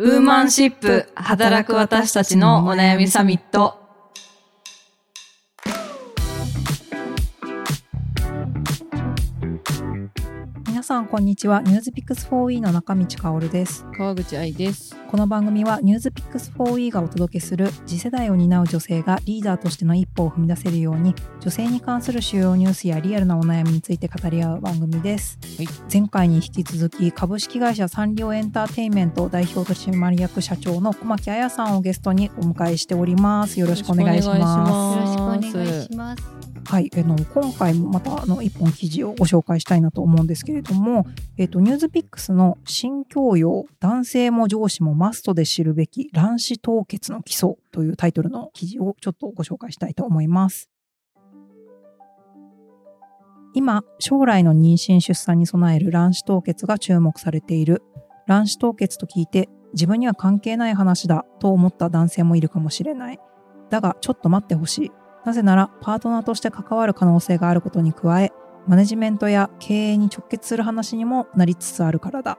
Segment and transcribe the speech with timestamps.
[0.00, 3.87] ウーマンシップ働く私たちのお悩みサミット。
[10.88, 11.60] さんこんにちは。
[11.60, 13.84] ニュースピックス 4E の中道香です。
[13.94, 14.96] 川口愛です。
[15.10, 25.68] この番組はニュースピックス 4E がお届けする次世代を担う女性がリーダーとしての一歩を踏み出せるように女性に関する主要ニュースやリアルなお悩みについて語り合う番組です、はい。
[25.92, 33.60] 前回に引き続き株式会社サンリオエンターテインメント代表取締役社長の小牧彩さんをゲストにお迎えしております。
[33.60, 34.38] よろしくお願いします。
[34.38, 35.54] よろしくお願いします。
[35.54, 36.38] よろしくお願いします。
[36.68, 41.06] はい、あの今回もまたあの一本記事をご紹介したいなと思うんですけれども、も
[41.36, 50.70] えっとニュースピックスの新教養男性も上司もマストで知るべき卵子凍結の基礎というタイトルの記事をちょっとご紹介したいと思います。
[53.54, 57.82] 今、将来の妊娠出産に備える卵子凍結が注目されている。
[58.26, 63.18] 卵子凍結と聞いて自分には関係ない話だと思った男性もいるかもしれない。
[63.70, 64.90] だがちょっと待ってほしい。
[65.24, 68.32] なぜならパートナーとして関わる可能性があることに加え、
[68.68, 72.38] マネジメントや経営に直結する話にもなりつつあるからだ。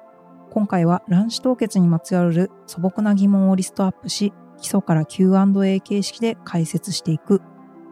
[0.52, 7.42] 今回は卵子凍結にまつわる素朴な疑問をリストアップし、基礎から Q&A 形式で解説していく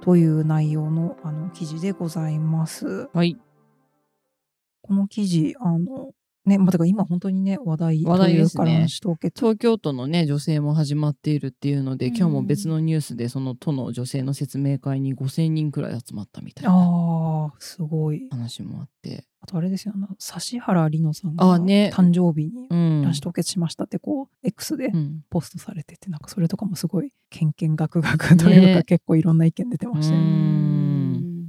[0.01, 3.09] という内容のあの記事でございます。
[3.11, 3.37] はい。
[4.83, 6.11] この記事、あの、
[6.47, 8.87] ね、まあ、だから今本当にね、話題話題ですね。
[8.89, 18.27] 東京都のね、女性も始まっているっていうので、うん今日も別のニュースで、その都の女性の説明会に5000人くらい集まったみたいなああ、すごい。
[18.31, 19.25] 話もあって。
[19.39, 23.01] あとあれですよ、あの指原莉乃さんが誕生日にうん。
[23.03, 30.29] 卵子凍結しましたってこう X でうんポストされててなんかそれとかもすごいけんけんがくがくというか、ね結構いろんな意見出てましたようね。
[30.29, 31.47] ん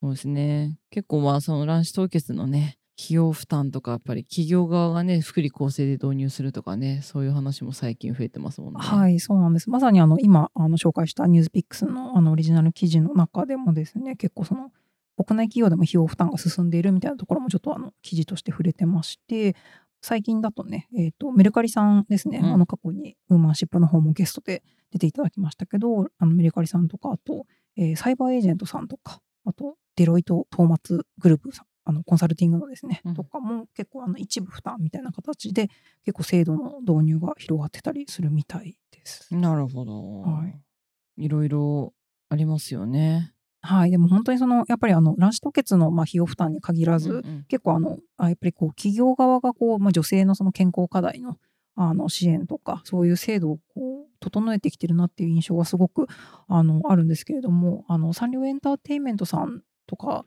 [0.00, 0.78] そうですね。
[0.90, 8.80] 結構まあ、その卵子凍結のね、費用負担とか、やっぱり企業側がね、福利厚生で導入するとかね、そういう話も最近増えてますもんね。
[8.80, 9.68] はい、そうなんです。
[9.68, 14.70] まさにあの今あの紹介したニュースピックスのあのオリジナル記事の中でもですね、結構その
[15.16, 19.56] 国内企業でも費用負担が進んでいるみたいなところもちょっとあの記事として触れてまして、
[20.04, 24.62] 最近だとね、えっ、と、メルカリさんですね、うんあの過去にウーマンシップの方もゲストで
[24.92, 35.68] 出ていただきましたけど、あのメルカリさんとか、あと、えーサイバーエージェントさんとか、あと、デロイト・トーマツグループさん、あのコンサルティングのですね、うんとかも結構あの一部負担みたいな形で
[36.04, 39.34] 結構制度の導入が広がってたりするみたいです。
[39.34, 40.20] なるほど。
[40.22, 40.58] はい
[41.16, 41.92] いろいろ
[42.28, 43.32] ありますよね。
[43.60, 51.38] はい、でも本当にそのやっぱりあの卵子凍結のまあ費用負担に限らず、うんうん結構あのあやっぱりこう企業側がこう、まあ、女性のその健康課題の
[51.76, 56.06] あの支援とかそういう制度をこう整えてきてるなっていう印象がすごく
[56.46, 60.24] あのあるんですけれどもあのサンリオエンターテインメントさんとか。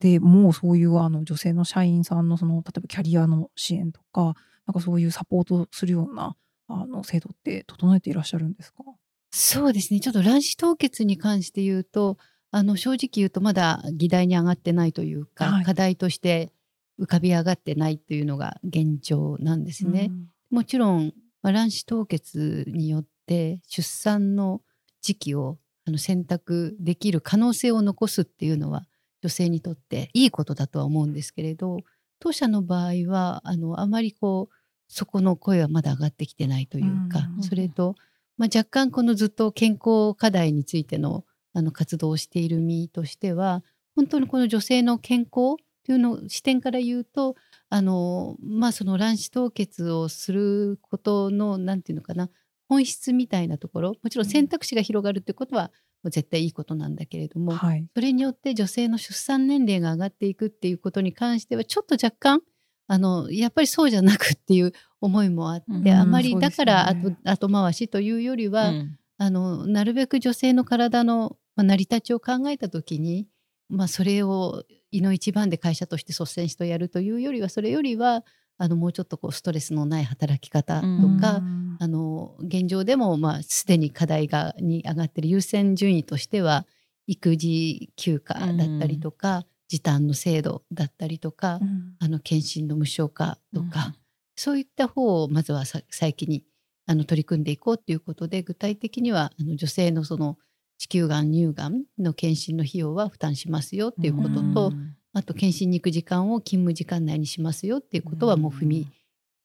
[0.00, 4.34] でもうそういうあの女性の社員さんのその例えばキャリアの支援とか
[4.66, 6.36] なんかそういうサポートするような
[6.68, 8.82] あの制度って整えていらっしゃるんですか？
[9.30, 10.00] そうですね。
[10.00, 12.18] ちょっと卵子凍結に関して言うと、
[12.50, 15.64] あの正直言うとまだ議題に上がってないというか、はい。
[15.64, 16.52] 課題として
[17.00, 20.12] 浮かび上がってないというのが現状なんですね。
[20.50, 21.12] もちろん、
[21.42, 24.62] まあ卵子凍結によって出産の
[25.02, 28.86] 時期をあの選択できる可能性を残すっていうのは
[29.24, 31.78] 女性にとっていいことだとは思うんですけれど
[32.20, 34.54] 当社の場合はあのあまりこう
[34.86, 37.94] そこの声はまだ上がってきてないというか、うんそれと、
[38.36, 41.24] まあ、若干このずっと健康課題についての
[41.54, 43.62] あの活動をしている身としては
[43.96, 47.36] 本当にこの女性の健康というの視点から言うと
[47.70, 52.28] あのまあその卵子凍結をすることのなんていうのかな
[52.68, 55.70] 本質みたいなところもちろん選択肢が広がるってことは
[56.10, 57.86] 絶対いいことなんだけれども、はい。
[57.94, 62.40] それによって女性の出産年齢が上がっていくっていうことに関してはちょっと若干
[62.86, 68.98] あのやっぱりそうじゃなくっていう思いもあって、うんあまりだからね後,、後回しというよりは、うん。
[69.16, 73.28] あのなるべく女性の体の、まあ、成り立ちを考えた時に、
[73.68, 78.24] まあ、それをいの一番で会社として率先してやるというよりはそれよりは
[78.56, 80.86] あのもうちょっとこうストレスのない働き方と
[81.20, 81.64] か、うん。
[81.80, 86.66] あの現状でもまあすでに課題がに上がっている優先順位としては
[87.08, 91.94] 育児休暇だったりとか、時短の制度だったりとか、うん。
[91.98, 93.94] あの検診の無償化とか、うん。
[94.36, 96.44] そういった方をまずはさ最近に
[96.86, 100.38] あの取り組んでいこうということで具体的にはあの女性のその
[100.78, 108.88] 子宮がん乳がんの検診の費用は負担しますよっていうことと、うんあと検診に行く時間を勤務時間内にしますよっていうことはもう踏み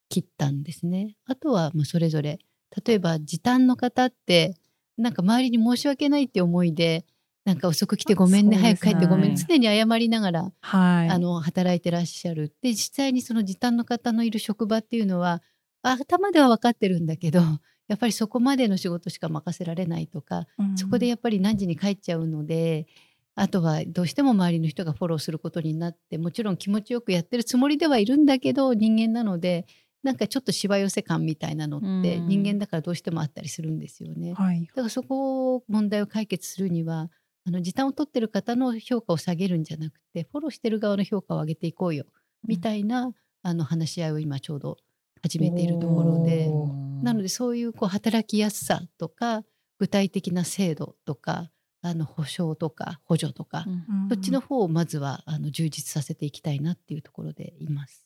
[0.10, 1.16] 切ったんですね。
[1.26, 2.40] あとはもうそれぞれ
[2.86, 4.56] 例えば時短の方って
[4.98, 7.06] なんか周りに申し訳ないって思いで
[7.46, 11.10] なんか遅く来てごめんねね早く帰ってごめん常に謝りながらはい。
[11.10, 15.44] あの働いてらっしゃるで実際にその時短の方のいる職場っていうのは
[15.84, 17.42] 頭では分かってるんだけど
[17.88, 20.46] やっぱりそこまでの仕事しか任せられないとか、
[20.76, 22.86] そこでやっぱり何時に帰っちゃうので
[23.40, 29.66] あとはどうしても周りの人がフォローすることになってもちろん気持ちよくやってるつもりではいるんだけど人間なので
[30.04, 34.34] なんかちょっとしわ寄せ感みたいなのってうん人間だからどうしてもあったりするんですよね。
[34.34, 34.66] はい。
[34.66, 37.10] だからそこを問題を解決するには
[37.46, 42.06] あの時短を取ってる方の評価を下げるんじゃなくてフォローしてる側の評価を上げていこうよ
[42.46, 43.12] みたいな、
[43.42, 44.78] あの話し合いを今ちょうど
[45.22, 46.68] 始めているところでお
[47.04, 49.44] なのでそういうこう働きやすさとか
[49.80, 51.50] 具体的な制度とか
[51.82, 53.70] あの保証とか補助とか、う
[54.06, 54.10] ん。
[54.10, 58.06] そっちの方をまずはあの充実させていきたいなっていうところでいます。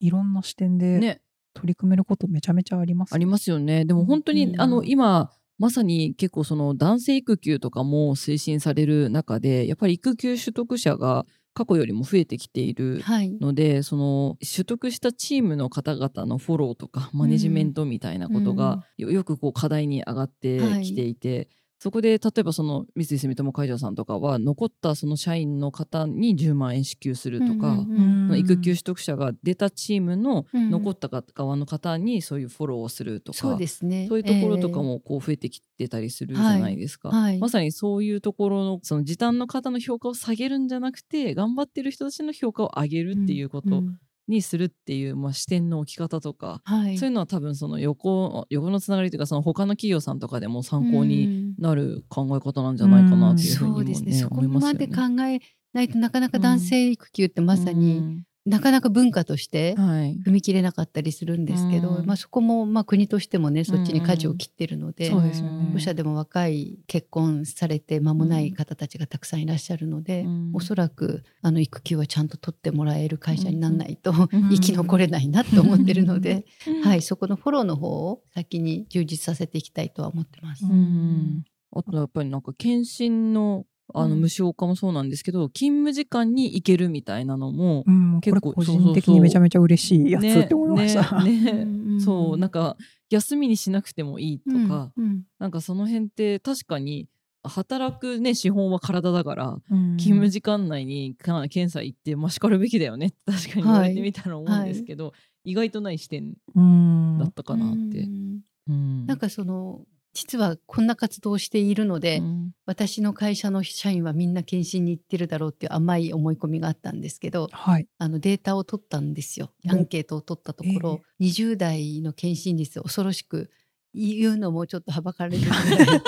[0.00, 1.20] いろんな視点でね。
[1.52, 3.14] 取り組めることめちゃめちゃあります。
[3.14, 3.84] ありますよね。
[3.84, 4.60] でも本当に、うん。
[4.60, 21.48] あの今まさに結構その男性育休とかも推進される中でやっぱり育休取得者が過去よりも増えてきているはい、のでその取得したチームの方々のフォローとかマネジメントみたいなことがよよくこう課題に上がってきていて、
[21.82, 34.06] そこで例えばその三井住友海上さんとかは残ったその社員の方に10万円支給するとか、うんうん育休取得者が出たチームのうん残った側の方にそういうフォローをするとか、そうですね。
[34.08, 37.08] そういうところとかもこう増えてきてたりするじゃないですか。
[37.08, 37.22] はい。
[37.22, 37.38] はい。
[37.38, 43.98] まさにそういうところのその時短の方の評価を下げるんじゃなくて頑張ってる人たちの評価を上げるっていうことん
[44.30, 54.22] にするっていう、まあ、視点の置き方とか、はい、そういうのは多分その横横のつながりというかその他の企業さんとかでも参考になる考え方なんじゃないかなっていうふうにも、ねそうですね。
[54.22, 55.34] そこ思いまで考ね。
[55.34, 55.40] え
[55.72, 62.06] ないとなかなか男性育休ってまさに、なかなか文化としてうんはい、踏み切れなかったりするんですけど、うん。
[62.06, 65.94] まあ、そこもまあ国としてもねそっちに舵を切ってるので、そうですよね。
[65.94, 70.50] でも若い結婚されて間もない方たちがたくさんいらっしゃるので、うん。
[70.54, 74.28] おそらくあの育休はちゃんと取ってもらえる会社にならないと、ん。
[74.50, 76.46] 生き残れないなと思ってるので、
[76.82, 80.64] はい、そこのフォローの方を先に充実させていきたいとは思ってます。
[80.64, 81.44] うん。
[81.72, 83.64] あとやっぱりなんか検診の
[83.94, 84.20] あのうん。
[84.20, 91.22] 無償化もそうなんですけど、勤務時間に行けるみたいなのもう、ん、結構個人的にめちゃめちゃ嬉しいやつねって思いました。
[91.22, 91.66] ねね う
[91.96, 92.76] んそうなんか
[93.10, 95.22] 休みにしなくてもいいとか、うんうん。
[95.38, 97.08] なんかその辺って確かに
[97.42, 105.12] 働くね資本は体だから、うん勤務時間内にか検査行ってまあしかるべきだよねって確かに言われてみたら思うんですけど、
[105.44, 108.00] 意外とない視点うんだったかなって。
[108.00, 108.40] うん。
[108.68, 109.06] うん。
[109.06, 112.50] なんかその実はこんな活動をしているので、うん。
[112.66, 117.86] 私の会社の社員はみんな検診に行ってるだろうっていう甘い思い込みがあったんですけどはい。
[117.98, 119.52] あのデータを取ったんですよ。
[119.64, 123.50] うんアンケートを取ったところ、20代の検診率恐ろしく
[123.94, 126.02] 言うのもちょっとはばかられるぐらい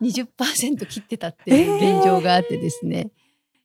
[0.02, 3.10] 20%切ってたっていう現状があってですね、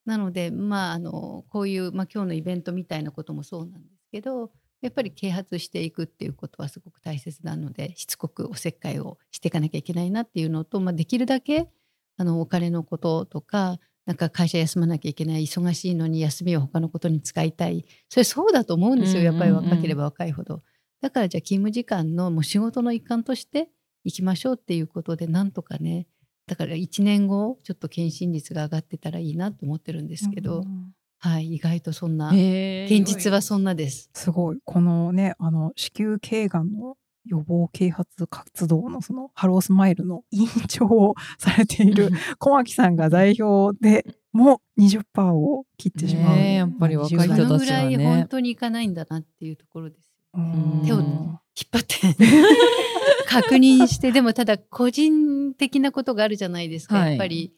[0.05, 11.69] なのでまああのこういう、まあ、今日のイベントみたいなこともそうなんですけどやっぱり啓発していくっていうことはすごく大切なのでしつこくおせっかいをしていかなきゃいけないなっていうのと、まあ、できるだけ
[12.17, 17.85] あのお金のこととかなんか会社休まなきゃいけない忙しいのに休みを他のことに使いたい。
[18.09, 20.63] それそうだと思うんですよやっぱり若ければ若いほど。
[21.01, 23.69] だからじゃあ勤務時間のもう仕事の一環として
[24.03, 26.07] 行きましょうっていうことでなんとかね
[26.47, 30.91] だから1年後ちょっと検診率が上がってたらいいなと思ってるんですけど、うん
[31.23, 34.09] はい意外とそんな、へー現実はそんなです。
[34.13, 34.57] すごい。
[34.65, 36.97] このね、あの、子宮頸がんの
[37.27, 46.35] 予防啓発活動のそのハロースマイルの 委員長をされている小牧さんが代表でも20%を切ってしまう。
[46.35, 47.45] ねえやっぱり若い人たちはね。
[47.45, 52.15] そのぐらい本当にいかないんだなっていうところです手を引っ張って。
[53.27, 54.11] 確認して。
[54.11, 57.09] でもただ個人的なことがあるじゃないですか、はい。
[57.11, 57.53] やっぱり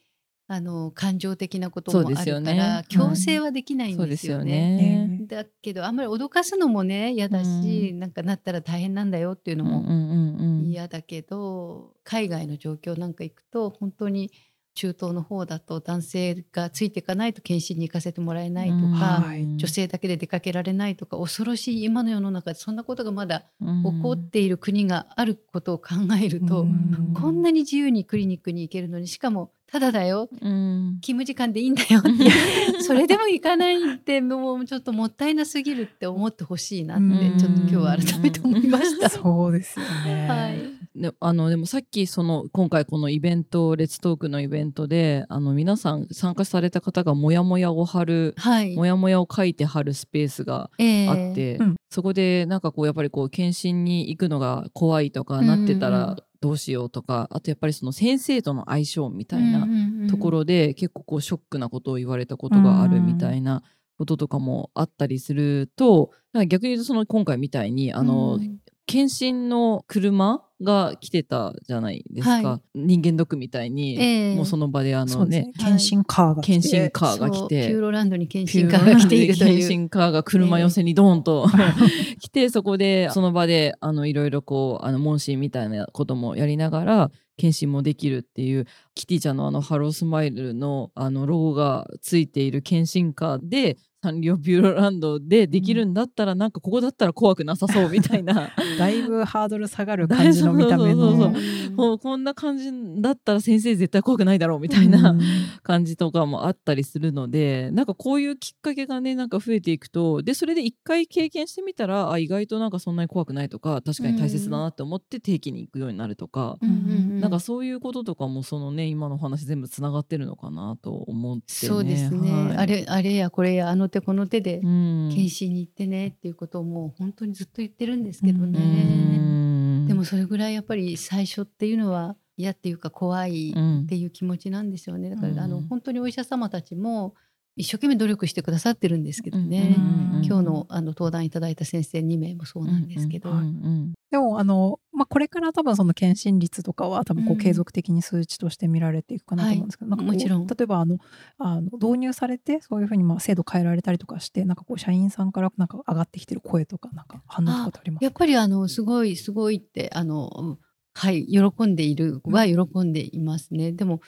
[0.47, 2.85] あの感情的なこともあるから、ね。
[2.89, 4.77] 強制はできないんですよですよね。
[4.77, 5.07] ね。
[5.07, 10.65] ねだけどあんまり脅かすのもね嫌だし、なんかなったら大変なんだよっていうのもうんうんうんうん。
[10.65, 14.31] 嫌だけど、海外の状況なんか行くと本当に
[14.75, 19.57] 中東の方だと男性がついていかないと検診に行かせてもらえないとか、はい。
[19.57, 27.13] 女性だけで出かけられないとか恐ろしい今の世の中でそんなことがまだ起こっている国があることを考えると、うん。
[27.13, 30.29] こんなに自由にクリニックに行けるのにしかもただだよ。
[30.31, 30.99] うん。
[31.01, 31.97] 勤務時間でいいんだよ。
[31.97, 32.03] っ
[32.77, 37.37] てそれでも行かないってもうちょっともったいなすぎるって思ってほしいなってうん。
[37.39, 39.09] ちょっと今日は改めて思いました。
[39.09, 40.27] そうですよね。
[40.27, 40.59] はい。
[40.95, 48.75] であのでもさっきその今回このイベントレッツトークのイベントであの皆さん参加された方がモヤモヤを貼るはい。
[48.75, 51.09] モヤモヤを書いて貼るスペースがええ。
[51.09, 51.75] あって、うん。
[51.89, 59.65] そこでなんかこうやっぱりこう検診に行くのが怖いとかうんなってたうんらどうしようとか、あとやっぱりその先生との相性みたいな
[60.09, 63.63] ところろで結構こうショックなことを言われたことがあるみたいな
[63.97, 68.39] こととかもあったりするとなんか逆に言うとその今回みたいにあの、
[68.85, 75.51] 検診の車が来てたじゃないですか、は人間ドックみたいに、ええもうその場であのねね。
[75.57, 76.51] 検診カーが来て。
[76.53, 79.67] 検診カーが来てピューロランドに検診カーが来ていると検いう。
[79.67, 81.47] 診カーが車寄せにドーンと
[82.19, 98.51] 来てそこでその場であのいろいろこうあの問診みたいなこともやりながら検診もできるっていうキティちゃんのあのハロースマイルのあのロゴがついている検診カーでサンリオピューロランドでできるんだったら、なんかここだったら怖くなさそうみたいな。
[98.77, 101.33] だいぶハードル下がる感じの見た目そうそうの。
[101.77, 102.69] もうこんな感じ
[103.01, 105.21] だったら先生絶対怖くないだろうみたいな、うん。
[105.63, 122.57] 感じとかもあったりするのでなんかこういうきっかけがねなんか増えていくとでそれで一回経験してみたらあ意外となんかそんなに怖くないとか確かに大切だなって思って定期に行くようになるとか、うんうんうんなんかそういうこととかもそのね今のお話全部つながってるのかなと思って、ね、そうですね、はい。
[122.57, 125.09] あれあれやこれやあの手この手でうん。
[125.09, 129.87] 検診に行ってねっていうことをもう本当にずっと言ってるんですけどうね、ん。
[129.87, 135.09] でもそれぐらいやっぱり最初っていうのは嫌っていうか怖いうんっていう気持ちなんですよね。
[135.09, 135.39] だから、うん。
[135.39, 137.15] あの本当にお医者様たちも
[137.55, 150.45] 一生懸命努力してくださってるんですけどね、うん今日のあの登壇いただいた先生2名もそうなんですけど、うんうんでもあの、まあ、これから多分その検診率とかは多分こううん継続的に数値として見られていくかなと思うんですけど、なんかこうもちろん。
[150.45, 150.97] 例えばあの
[151.39, 160.57] あの導入されてそういうふうにまあ制度変えられたりとかしてなんかこう社員さんからなんか上がってきてる声とかなんか反応とかってありますかやっぱりあのすごいすごいってあの
[160.93, 163.99] はい喜んでいるは喜んでいますね、でも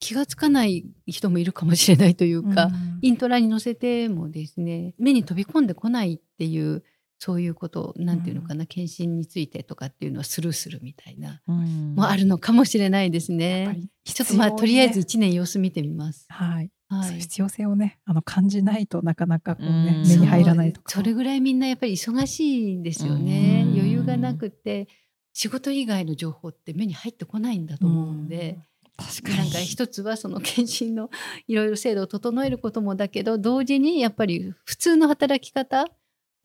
[0.00, 2.98] 気がつかない人もいるかもしれないというか、うん。
[3.02, 6.82] イントラに載せてもですね目に飛び込んでこないっていう
[7.18, 11.94] そういうことなんていうのかな、検診についてとかっていうのはスルーするみたいな、うん。
[11.94, 13.66] もあるのかもしれないですね。
[13.66, 13.72] ぱ。
[13.74, 16.24] りちょっとまあとりあえず必1年様子見てみます。
[16.30, 17.20] はい、はい。
[17.20, 20.08] 必要性をねあの感じないとなかなかこうねうん。
[20.08, 20.90] 目に入らないとか。
[20.90, 23.64] それぐらいみんなやっぱり忙しいんですよね。
[23.66, 23.74] うん。
[23.74, 24.88] 余裕がなくて
[25.34, 28.58] 仕事以外の情報って目に入ってこないんだと思うんで、
[29.00, 29.38] 確かに。
[29.38, 31.10] なんか一つはその検診の
[31.46, 35.86] いろいろ制度を整えることもだけど同時にやっぱり普通の働き方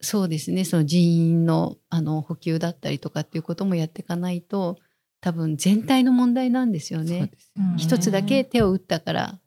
[0.00, 4.76] そうですねその人員のあの補給だったりとかっていうこともやっていかないと
[5.20, 7.26] 多分全体の問題なんですよね。
[7.26, 7.74] ですよね。
[7.78, 9.38] 一つだけ手を打ったから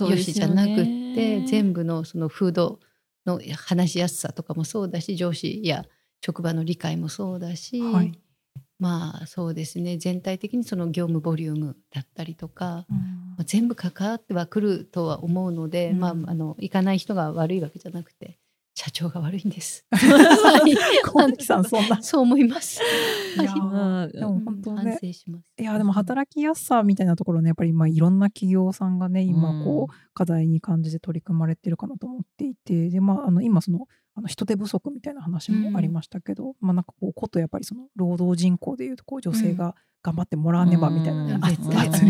[0.00, 2.80] よしじゃなくって全部のその風土
[3.24, 5.84] の話しやすさとかもそうだし上司や
[6.24, 8.18] 職場の理解もそうだし、はい
[8.78, 9.96] まあそうですね。
[9.96, 12.96] 全体的にその業務ボリュームだったりとか、うん。
[12.96, 16.00] まあ全部関わってはくるとは思うので、うん。
[16.00, 18.38] まああの行かない人が悪いわけじゃなくて
[18.74, 19.86] 社長が悪いんです。
[19.90, 20.76] はい。
[21.02, 22.00] 小木さんそんな。
[22.04, 22.82] そう思います。
[23.40, 23.54] いや
[24.08, 24.82] でも本当ね。
[24.82, 25.44] 反省します。
[25.58, 41.44] いやでも働きやすさみたいなところねやっぱりまあいろんな企業さんがね今こう、課題に感じて取り組まれてるかなと思っていてで、まあ、あの今そのあの人手不足みたいな話もありましたけど、まあなんかこうことやっぱりその労働人口でいうとこう女性が頑張ってもらわねばみたいなね、うん。
[41.44, 41.62] 圧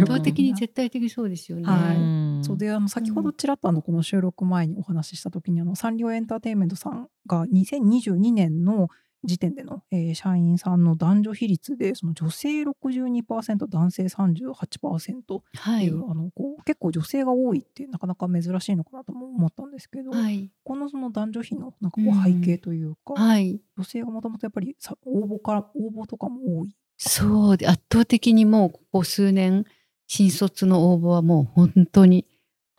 [0.07, 1.65] 倒的に絶対的そうですよね。
[1.65, 1.97] はい。
[1.97, 2.45] うん。
[2.45, 8.89] そうであの先ほどちらっとあのこの収録前にお話しした時にあのサンリオエンターテインメントさんが2022年の
[9.25, 15.87] 時点での、えー社員さんの男女比率でその女性62%男性38%はい。
[15.87, 20.51] っていう、あのこう結構女性が多いってなかなか珍しいのかなとも思ったんですけど、はい。
[20.65, 22.19] このその男女比のなんかこうん。
[22.19, 23.61] う背景というか、はい。
[23.77, 26.77] 女性がもともとやっぱりさ応募から応募とかも多い。
[26.99, 29.65] そうで圧倒的にもうここ数年
[30.07, 32.27] 新卒の応募はもう本当に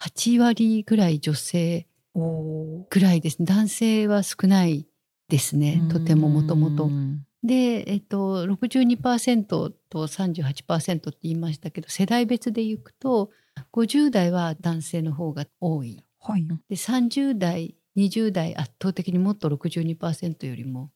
[0.02, 4.88] 8割ぐらい女性おぐらいです男性は少ない
[5.30, 6.88] ですねとてももともとう。
[6.90, 9.46] んで、えっと、62%
[9.90, 13.30] と38%って言いましたけど世代別でいくと
[13.72, 16.48] 50代は男性の方が多いはい。
[16.48, 20.92] で30代20代圧倒的にもっと62%よりも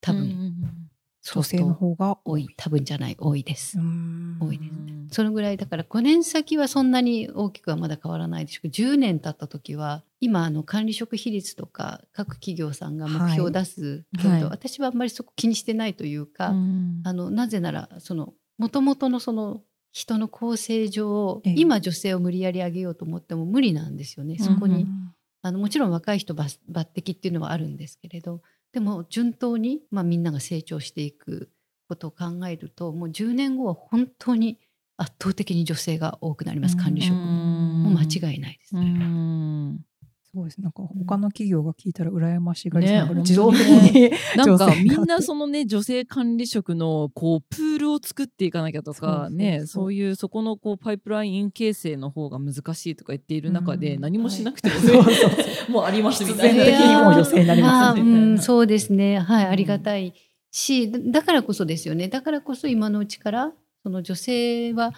[0.00, 0.85] 多分、うん
[1.34, 2.48] 女性の方が多い。
[2.56, 3.78] 多分じゃない多いです。
[3.78, 3.82] う。
[3.82, 4.38] ん。
[4.40, 4.64] 多いで
[5.08, 5.14] す。
[5.16, 14.44] そのぐらいだから5年先はそんなに大きくはまだ変わらないでしょうけど10年経った時は今あの管理職比率とか各企業さんが目標を出すけど、はい。
[14.44, 21.54] 私はあんまりそこ気にしてないというか、うんあのなぜならその元々のその人の構成上、ええ。
[21.56, 24.38] 今女性を無理やり上げようと思っても無理なんですよね。
[24.38, 25.12] そこに、うん
[25.46, 28.42] あのもちろん若い人抜抜擢っていうのはあるんですけれど
[28.76, 31.48] でも順当に、まあ、みんなが成長していく
[31.88, 34.58] ことを考えるともう10年後は本当に
[34.98, 37.90] 圧倒的に女性が多くなります管理職も。
[37.90, 38.76] 間違いないです。
[38.76, 38.80] う
[40.36, 40.60] それはんそうです。
[40.60, 54.00] なんか他の企業が聞いたら羨ましがりそうなぐらいね自動的に なんかみんなそのね女性管理職のこうプールを作っていかなきゃとかねそういうそこのこうパイプライン形成の方が難しいとか言っている中でうん。
[54.02, 54.68] 何もしなくて
[55.68, 59.18] も もうありますみたいな的にもう女性になりますあねうん、そうですね。
[59.18, 60.14] はいありがたい
[60.50, 62.08] しだからこそですよね。
[62.08, 63.52] だからこそ今のうちから
[63.82, 64.92] その女性は、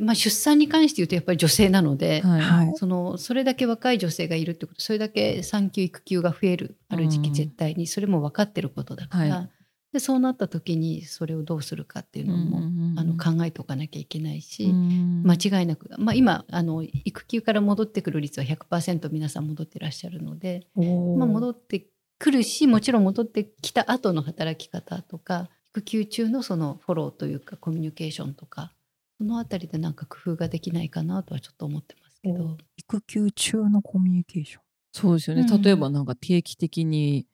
[0.00, 2.40] まあ、出産に関して言うとやっぱり女性なので、はい。
[2.40, 2.72] はい。
[2.76, 7.34] そのそれだけ若い女性がいるってことそれだけ産休育休が増えるある時期うん。
[7.34, 9.50] 絶対にそれも分かってることだから、はい。
[9.92, 12.58] でそうなった時にそれをどうするかっていうのも、
[13.00, 21.86] あの考えておかなきゃいけないし、間違いなく、まあ、今あの育休から戻ってくる率は100%皆さん戻ってらっしゃるので、まあ、戻って
[22.18, 28.72] くるしもちろん戻ってきた後の働き方とか育休中のそのフォローというかコミュニケーションとか
[29.18, 32.56] そのあたりでなんか工夫ができないかなとはちょっと思ってますけど。
[32.76, 34.62] 育休中のコミュニケーション。
[34.92, 37.26] そうですよね、うん例えばなんか定期的に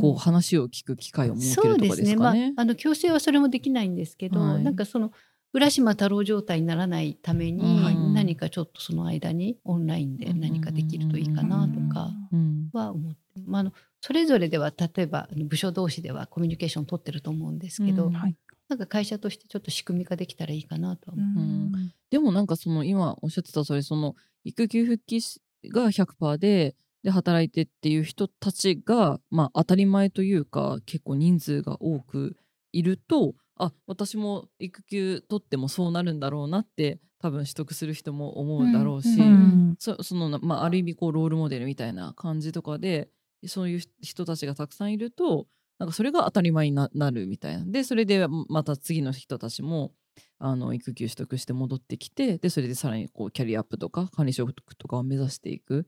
[0.00, 2.16] こう話を聞く機会を設けそうるとかですですね。
[2.16, 4.64] まあかね。、あの強制はそれもできないんですけど、はい。
[4.64, 5.12] なんかその
[5.52, 12.70] 浦島太郎状態にならないために、うん何かちょっとその間にオンラインで何かできるといいかなとかうん。
[12.72, 18.12] は思って、まあ、あのそれぞれでは例えば部署同士ではコミュニケーション取ってると思うんですけど、うん。
[18.12, 18.36] はい。
[18.74, 21.44] なんか会社としてちょっと仕組み化できたらいいかなとは思う。
[21.44, 32.36] んでもなんかその今おっしゃってたそれその育休復帰しが100%でで働いてっていう人たちがまあ当たり前というか結構人数が多く
[32.72, 43.08] いるとあ私も育休取ってもそうなるんだろうなって多分取得する人も思うだろうし、うんうんそそのまあ、ある意味こうロールモデルみたいな感じとかで
[43.46, 45.46] そういう人たちがたくさんいると
[45.78, 47.64] なんかそれが当たり前にななるみたいな。
[47.64, 49.92] でそれでまた次の人たちも
[50.38, 55.84] あの育休取得して戻ってきてでそれでさらにこうキャリアアップとか管理職とかを目指していくっ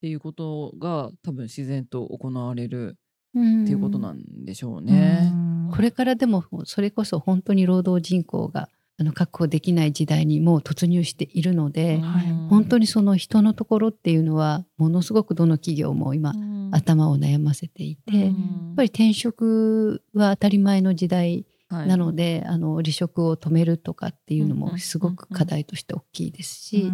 [0.00, 2.96] ていうことが多分自然と行われる
[3.34, 5.32] うんっていうことなんでしょうね。
[5.70, 12.26] これからでもそれこそ本当に労働人口があの確保できない時代にもう突入しているので、はい。
[12.50, 16.34] 本当にその人のところっていうのはものすごくどの企業も今、
[16.72, 18.34] 頭を悩ませていて、やっ
[18.76, 26.92] ぱり転職は当たり前の時代なので、あの離職を止めるとかっていうのもすごく課題として大きいですし、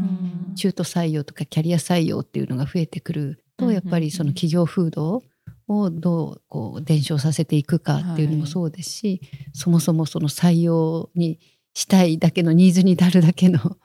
[0.56, 5.22] 中途採用とかキャリア採用っていうのが増えてくると、やっぱりその企業風土
[5.68, 9.20] をどうこう伝承させていくかっていうのもそうですし、
[9.52, 11.38] そもそもその採用に
[11.74, 13.76] したいだけのニーズに至るだけの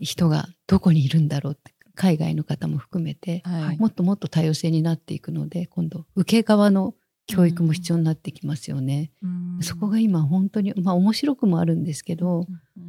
[0.00, 6.94] 人がどこにいるんだろうって海外の方も含めて、はいもっともっと多様性になっていくので今度受け側の
[7.26, 9.10] 教育も必要になってきますよね。
[9.60, 12.46] そこが今本当にまあ面白くもあるんですけど、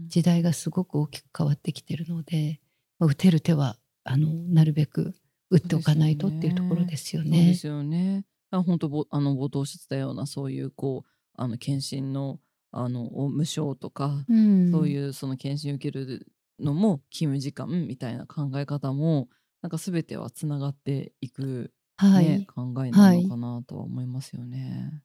[0.08, 2.62] 時代がすごく大きく変わってきてるので、
[3.00, 5.14] まあ、打てる手はあのなるべく
[5.50, 7.38] 打っておかないとっていうところですよね。
[7.38, 8.26] そうですよね。
[8.52, 12.40] あ本当ぼあの冒頭してたようなそういうこうあの検診の
[12.72, 16.28] あの無償とか、うんそういうその検診受ける
[16.60, 19.28] のも勤務時間みたいな考え方も
[19.62, 25.04] なんか全てはつながっていく、ねはい、考えなのかなとは思いますよね。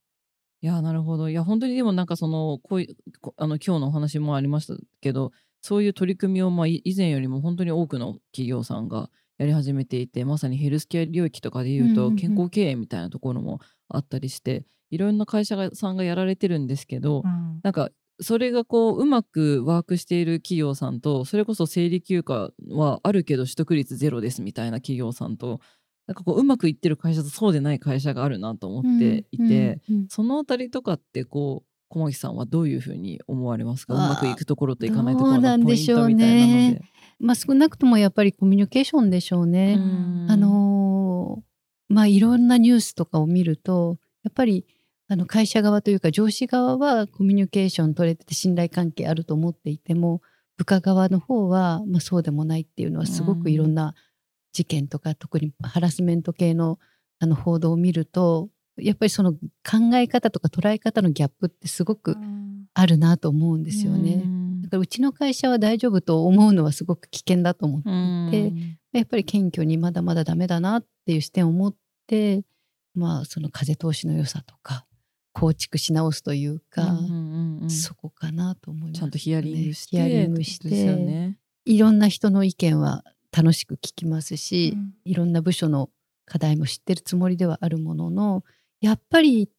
[0.60, 1.28] い、やなるほど。
[1.28, 12.16] いや本当にでもなんかそのこういうこあの今日のお話もありましたけどそういう取り組みをまあい以前よりも本当に多くの企業さんがやり始めていてまさにヘルスケア領域とかでいうとうんうんうん。
[12.16, 17.60] 健康経営みたいなところもあったりして、いろんな会社がさんがやられてるんですけど、うん。
[17.62, 25.60] なんかそれがこううまくワークしている企業さんとそれこそ生理休暇はあるけど取得率ゼロですみたいな企業さんと
[26.06, 30.00] なんかこううまくいってる会社とそうでない会社があるなと思っていて、うんうん。
[30.02, 33.94] うんそのあたりとかってこう小牧さんはどういうふうに思われますか？
[33.94, 36.82] うまくいくところといかないところのポイントみたいなのねで。
[37.18, 39.74] まあ、少なくともやっぱりコミュニケーションでしょうね。
[39.78, 41.54] うんあのー
[41.88, 44.66] まあいろんなニュースとかを見るとやっぱり
[45.06, 50.22] あの会社側というか上司側はコミュニケーション取れてて信頼関係あると思っていても
[50.56, 53.94] 部下側の方は、まあ、そうでもないっていうのはすごくいろんな
[54.52, 56.78] 事件とか、特にハラスメント系の
[57.18, 59.38] あの報道を見るとやっぱりその考
[59.94, 62.16] え方とか捉え方のギャップってすごく
[62.74, 64.24] あるなと思うんですよね。
[64.74, 67.82] からうちの会社は大丈夫と思うのはすごく危険だと思っ
[68.30, 68.78] ていて、うん。
[68.92, 71.74] やっぱり謙虚にまだまだダメだなっていう視点を持っ
[72.06, 72.42] て、
[72.94, 74.86] まあその風通しの良さとか
[75.32, 77.70] 構築し直すというか、うんうんうんうん。
[77.70, 81.38] そこかなと思います、ちゃんとヒアリングしてヒアリングしってね。
[81.64, 83.04] いろんな人の意見は
[83.36, 84.94] 楽しく聞きますし、うん。
[85.04, 85.90] いろんな部署の
[86.26, 88.44] 課題も知ってるつもりではあるものの
[88.80, 89.50] やっぱり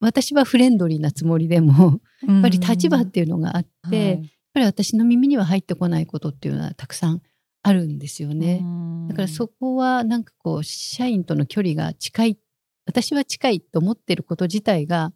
[0.00, 7.20] 私はフレンドリーなつもりでもやっぱり立場っていうのがあって、はいぱり私の耳には入ってこないことっていうのはたくさん
[7.62, 8.64] あるんですよね。
[9.08, 12.38] だからそこはなんかこう社員との距離が近い
[12.86, 15.12] 私は近いと思ってること自体が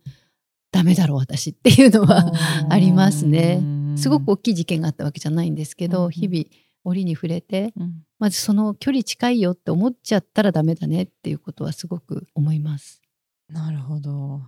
[0.73, 2.33] ダメだろう私っていうのは
[2.69, 3.63] ありますね
[3.97, 6.45] すごく大きい事件があったわけじゃないんですけど、うん日々
[6.85, 13.01] 折に触れてうんまずその距離近いよって思っちゃったらダメだねっていうことはすごく思います。
[13.49, 14.43] なるほど。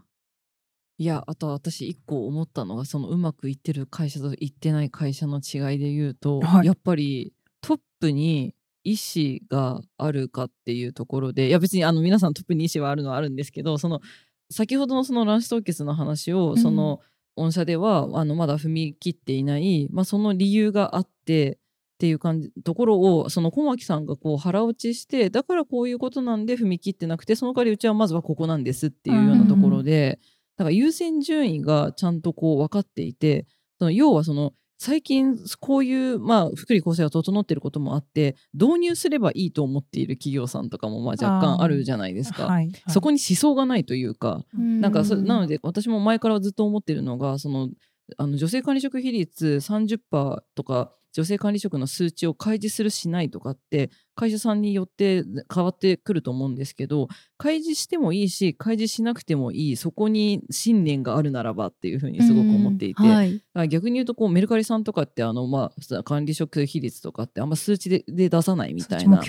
[1.00, 6.66] いやあと私一個思ったのがそのうまくいってる会社といってない会社の違いで言うと、はい。
[6.66, 7.32] やっぱり
[7.62, 14.02] トップに意思があるかっていうところでいや別にあの皆さんトップに意思はあるのはあるんですけどその
[14.50, 16.58] 先ほどのその卵子凍結の話を、うん。
[16.58, 17.00] その
[17.34, 30.18] 御社ではあのまだ踏み切っていない、まあ、その理由があってっていう感じところをその小牧さんがこう腹落ちしてだからこういうことなんで踏み切ってなくてその代わりうちはまずはここなんですっていうようなところで、
[30.60, 33.46] だから優先順位がちゃんとこう分かっていて
[33.78, 42.44] その要はその最近こういう、まあ、福利厚生が整っていることもあって導入すればいいと思っている企業さんとかもまあ若干あるじゃないですか。
[42.44, 47.70] はいそこに思想がないというか、なんかそなのでで私も前からずっと思ってるのがその
[48.18, 69.22] あの女性管理職比率30%とか女性管理職の数値を開示するしないとかって会社さんによって変わってくると思うんですけど開示してもいいし開示しなくてもいいそこに信念があるならばっていうふうにすごく思っていて、はい、逆に言うとこうメルカリさんとかってあの、まあ、管理職比率とかってあんま数値でで出さないみたいな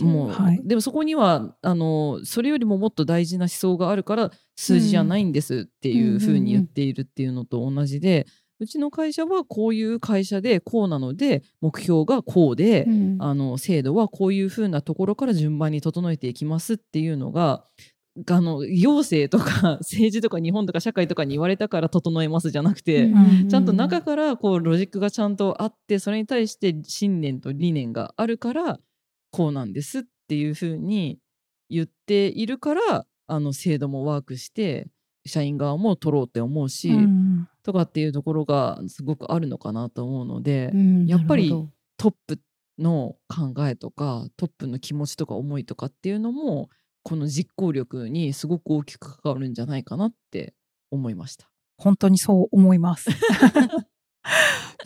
[0.00, 13.16] もう、はい、でもそこにはあのそれよりももっと大事な思想があるから数字じゃないんですっていうふうに言っているっていうのと同じで、うちの会社はこういう会社でこうなので目標がこうで、うん。
[13.20, 17.64] あの制度はこういうふうなところから順番に整えていきますっていうのが
[18.30, 23.48] あの行政とか 政治とか日本とか社会とかに言われたから整えますじゃなくて、うん。
[23.48, 28.80] ちゃんと中からこうロジックがちゃんとあってそれに対して信念と理念があるから
[29.30, 31.18] こうなんですっていうふうに
[31.68, 34.88] 言っているからあの制度もワークして
[35.26, 37.48] 社員側も取ろうって思うし、うん。
[37.62, 41.48] とかっていうところがすごくあるのかなと思うので、うんやっぱり
[41.96, 42.38] トップ
[42.78, 46.68] の考えとかトップの気持ちとか思いとかっていうのも
[47.02, 50.54] この実行力にすごく大きく関わるんじゃないかなって
[50.90, 51.48] 思いました。
[51.76, 53.10] 本当にそう思います。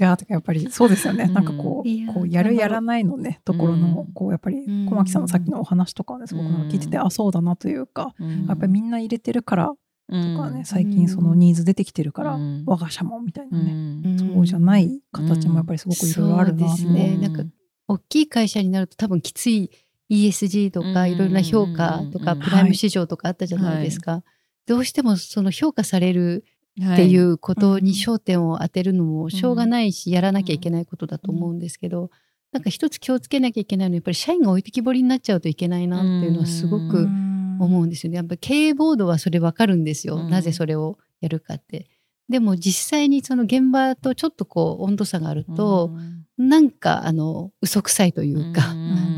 [0.00, 1.24] いやてかやっぱりそうですよね。
[1.24, 1.34] うん。
[1.34, 4.12] なんかこうこうやるやらないのねところの、うん。
[4.12, 4.86] こうやっぱりうん。
[4.86, 7.06] 小牧さんのさっきのお話とかはねすごく聞いてて、うん。
[7.06, 8.46] あそうだなというか、うん。
[8.46, 9.74] やっぱりみんな入れてるから
[10.08, 10.64] とかね、うん。
[10.64, 12.64] 最近そのニーズ出てきてるから、うん。
[12.66, 14.18] 我が社もみたいなうね、ん。
[14.18, 16.70] そうじゃない形もやっぱりすごくいろいろあるなう。
[16.70, 17.14] ですね。
[17.14, 17.22] うん。
[17.22, 17.42] なんか
[17.88, 19.70] 大きい会社になると多分きつい
[20.10, 21.10] ESG とかうん。
[21.12, 22.40] いろいろな評価とかうん。
[22.40, 24.22] プライム市場とかあったじゃないですか、
[24.66, 26.44] どうしてもその評価される
[26.80, 27.18] ってい。
[27.18, 32.10] はうことにうん焦点を当てるのもしょうがないしやらなきゃいけないことだと思うんですけど
[32.52, 37.28] なんか一つ気をつけなきゃいけないのはやっぱり社員が置いてきぼりになっちゃうといけないなっていうのはすごうくん
[37.64, 38.16] 思うんですよね。
[38.16, 40.30] やっぱり経営ボードはそれ分かるんですよ、うん。
[40.30, 41.88] なぜそれをやるかって。
[42.28, 45.92] でも実際にその現場とちょっとこう温度差があると、
[46.36, 48.74] なんかあの嘘くさいというか、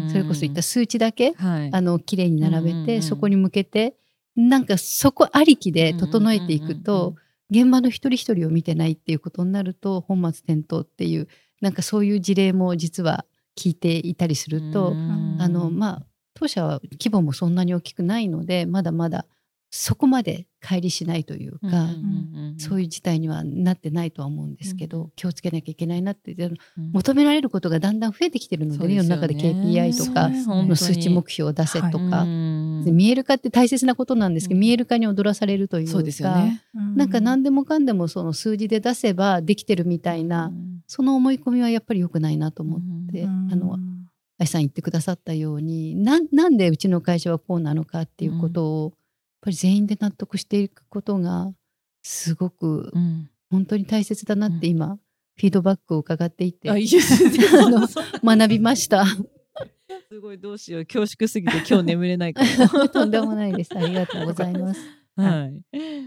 [0.09, 1.71] それこそいった数値だけはい。
[1.73, 3.03] あの綺麗に並べて、うんうんうん。
[3.03, 3.97] そこに向けて
[4.37, 7.17] なんかそこありきで整えていくと、
[7.51, 11.27] 現場の一人一人を見てないっていうことになると本末転倒っていう
[11.61, 13.27] なんかそういう事例も実は
[13.59, 14.95] 聞いていたりすると、
[15.39, 16.07] あのまあ
[16.41, 19.27] 当社は規模もそんなに大きくないのでまだまだ
[19.73, 21.87] そこまで乖離しないというか、
[22.59, 25.11] そういう事態にはなってないとは思うんですけど、うん。
[25.15, 26.57] 気をつけなきゃいけないなってうん。
[26.93, 28.95] 求められることがだんだん増えてきてるのでね。
[28.95, 30.29] 世の中で KPI とか
[30.75, 32.83] 数値目標を出せとか、うん。
[32.85, 34.61] で見える化って大切なことなんですけど、うん。
[34.61, 36.63] 見える化に踊らされるというかそうですよね。
[36.97, 40.53] なんか何でもかんでもその数字で出せばできてるみたいな、
[40.89, 42.81] その思い込みはやっぱり良くないなと思っ
[43.13, 43.49] て、うん。
[43.53, 44.00] あの愛
[44.47, 48.93] さん言ってくださったようにななんでうちの会社はこうなのかっていうことを、やっ
[49.43, 51.53] ぱり全員で納得していくことが
[52.03, 54.99] すごくうん本当に大切だなって今、
[55.37, 56.75] フィードバックを伺っていてあ
[58.23, 59.05] 学びました。
[60.09, 62.89] すごいどうしよう恐縮すぎて今日眠れないかも。
[62.89, 63.77] とんでもないです。
[63.77, 64.81] ありがとうございます。
[65.17, 65.63] はい。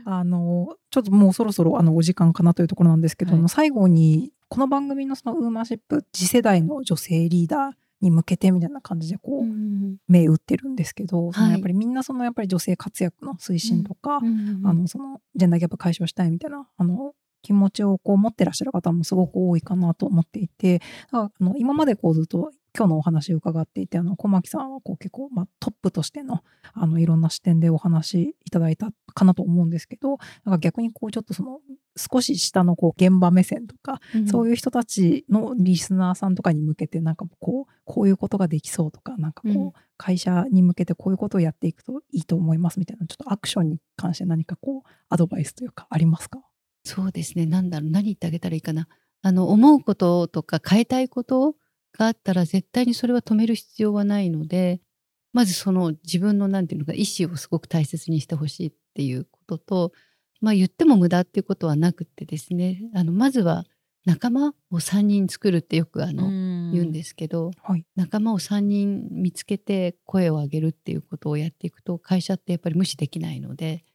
[0.05, 7.71] あのちょっともうそろそろあのお時間かなというところなんですけど、はい最後にこの番組のそのウーマンシップ次世代の女性リーダー
[8.03, 11.51] に向けてみたいな感じでこう、うん目打ってるんですけど、はい。
[11.51, 31.59] やっぱりみんなそのやっぱり女性活躍の推進とか、うんあのそのジェンダーギャップ解消したいみたいなあの気持ちをこう持ってらっしゃる方もすごく多いかなと思っていてだからあの今までこうずっと今日のお話を伺っていてあの小牧さんはこう結構、まあ、トップとしてのあのいろんな視点でお話いただいたかなと思うんですけどなんか逆にこうちょっとその
[31.95, 46.39] 少し下のこう現場目線とか、そういう人たちのリスナーさんとかに向けてなんかこうこういうことができそうとかなんかこう、うん会社に向けてこういうことをやっていくといいと思いますみたいなちょっとアクションに関して何かこうアドバイスというかありますか？
[46.83, 47.45] そうですね。
[47.45, 48.89] なんだろう、何言ってあげたらいいかな。
[49.21, 51.55] あの、思うこととか変えたいこと
[51.97, 54.81] があったら絶対にそれは止める必要はないので、
[55.31, 59.91] まずその自分のなんていうのか、意思をすごく大切にしてほしいっていうことと、
[60.41, 63.63] まあ言っても無駄っていうことはなくてですねあのまずは
[64.05, 66.23] 仲間を3人作るってよくあの、
[66.73, 67.85] 言うんですけど、はい。
[67.95, 73.85] 仲間を3人見つけて声を上げるっていうことをやっていくと会社ってやっぱり無視できないので、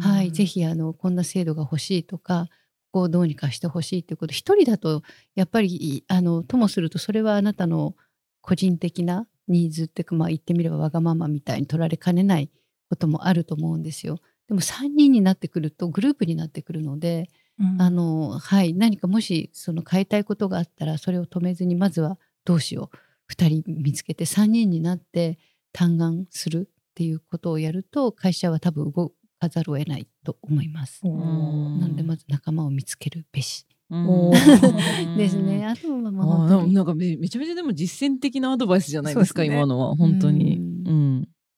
[0.00, 2.48] はい、ぜひあのこんな制度が欲しいとか
[2.94, 5.02] こをどうにかしてほしいということ一人だと
[5.34, 7.96] やっぱりあのともするとそれはあなたの
[8.40, 12.50] 個人的なニーズっていうかまあ言ってみればわがままみたいに取られかねない
[12.88, 14.20] こともあると思うんですよ。
[14.46, 25.38] でも3人になってくるとグループになってくるので、うんあのはい、何かもしその変えたいことがあったらそれを止めずにまずはどうしよう2人見つけて3人になって
[25.72, 31.04] 嘆願するっていうことをやると会社は多分動かざるを得ないと思います。
[31.04, 33.66] なのでまず仲間を見つけるべし。
[35.16, 35.66] ですね。。
[35.66, 39.48] あとはまああー本当になんかめめちゃめちゃでも実践的なアドバイスじゃないですかね。
[39.48, 39.96] 今のは。
[39.96, 40.74] 本当に。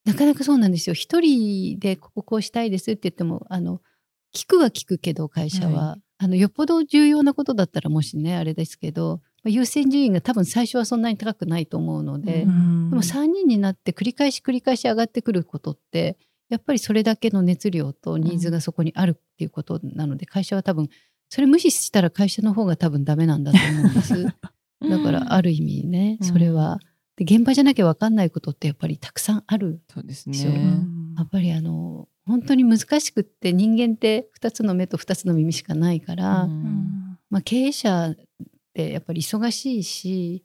[0.07, 0.95] なかなかそうなんですよ。
[0.95, 3.81] 一人でこここうしたいですって言ってもあの
[4.33, 12.91] 聞くは聞くけど会社は、あのよっぽど重要なことだったらもしねあれですけどまあ優先順位が多分最初はそんなに高くないと思うので、うん。
[12.91, 16.17] でも3人になって繰り返し繰り返し上がってくることって
[16.49, 20.89] やっぱりそれだけの熱量とニーズがそこにあるっていうことなので、会社は多分
[21.29, 24.25] それ無視したら会社の方が多分ダメなんだと思うんです。
[24.89, 26.79] だからある意味ね、うんそれは
[27.17, 29.81] で現場じゃなきゃ分かんないことってやっぱりたくさんある。
[29.91, 30.39] そうですね。
[31.17, 38.17] やっぱりあの本当に難しくって人間って2つの目と2つの耳しかないから、うんまあ、経営者っ
[38.75, 40.45] てやっぱり忙しいし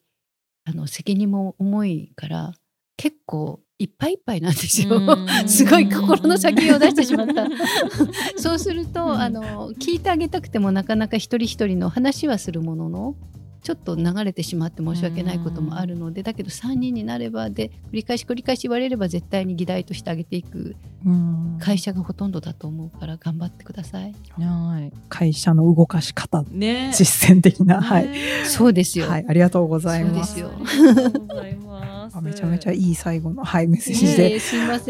[0.63, 2.53] あの責任も重いから
[2.95, 4.95] 結構いっぱいいっぱいなんですよ。
[4.95, 7.47] うんすごい心の先を出してしまった。
[8.37, 13.15] そうすると、うんあの聞いてあげたくてもなかなか一人一人の話はするものの
[13.63, 24.15] ちょっと流れてしまって申し訳ないこともあるので、だけど3人になればで繰り返し繰り返し言われれば絶対に議題としてあげていくうん会社がほとんどだと思うから頑張ってください。
[24.39, 24.91] はい。
[25.09, 26.91] 会社の動かし方ね。
[26.95, 29.07] 実践的なはい、ねそうですよ。
[29.07, 31.70] はい、ありがとうございますそうですよ
[32.13, 32.31] ありがとうございます。
[32.31, 34.39] あめちゃめちゃいい最後の、はい、メッセージで。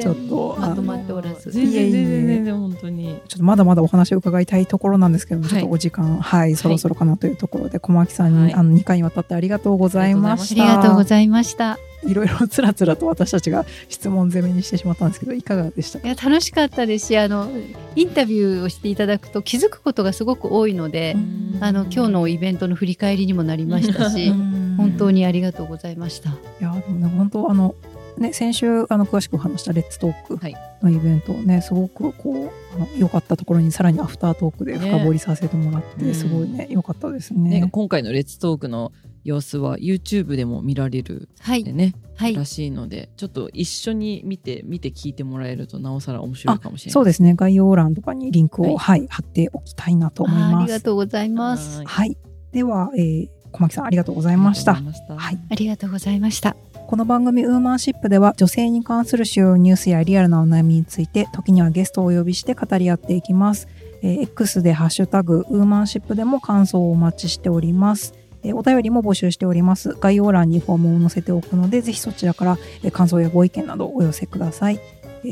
[0.02, 1.52] ちょっとまとまっておらず。
[1.52, 3.22] 全然全然全然本当に。
[3.28, 10.78] ちょっとまだまだお話を伺いたいところなんですけども、はいちょっとお時間、はい、そろそろかなというところで、小牧さんに、はいあの2回にわたってありがとうございましありた。
[10.78, 11.78] がとうございました。
[12.04, 16.00] いろいろつらつらと私たちが質問攻めにしてしまったんですけど、いかがでした？
[16.00, 17.48] かいや楽しかったですしあの
[17.96, 21.16] インタビューをしていただくと気づくことがすごく多いので、
[21.60, 25.12] あの今日のイベントの振り返りにもなりましたし本当に。
[25.12, 26.30] にありがとうございました。
[26.30, 27.76] いや、でもね、本当、あの、
[28.18, 37.70] ね、先週、あの、詳しくお話したレッツトークはいのイベントね、すごくこう、あの良かったところにさらにアフタートークで深掘りさせてもらって、ねすごいね、良かったですねね。
[37.70, 50.68] 今回のレッツトークの様子は YouTube でも見られるはいでね、はいらしいのでちょっと一緒に見て見て聞いてもらえるとなおさら面白いかもしれないそうですね、概要欄とかにリンクを、ははい、貼っておきたいなと思いああます。
[50.68, 51.78] りがとうございます。
[51.80, 52.18] はいはい。
[52.52, 54.86] では、えー小牧さんありがとうございましたあり。
[54.86, 56.56] がとうございまはいありがとうございました。
[56.88, 63.68] この番組ウーマンシップでは女性に関する主要ニュースやリアルなお悩みについて時にはゲストをお呼びして語り合っていきます。
[64.04, 68.14] えー X でハッシュタグウーマンシップでも感想をお待ちしております。
[68.44, 69.96] えお便りも募集しております。
[70.00, 74.80] 概要欄にフォームを載せておくのでぜひそちらからえ感想やご意見などお寄せください。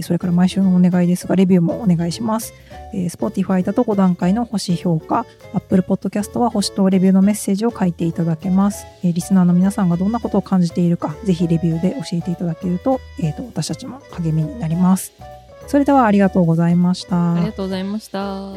[0.03, 2.53] それから毎週のお願いですがレビューもお願いします。
[2.93, 8.85] えー Spotify だと5段階の星評価 Apple Podcast は星とレビューのメッセージを書いていただけます。
[9.03, 15.13] リスナーの皆さんがどんなことを感じているか、ぜひレビューで教えていただけると、えーと私たちも励みになります。
[15.67, 17.33] それではありがとうございました。
[17.33, 18.51] ありがとうございました。